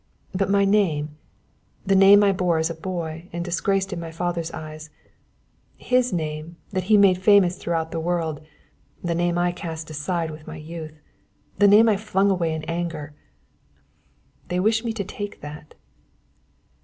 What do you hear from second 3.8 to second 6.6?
in my father's eyes, his name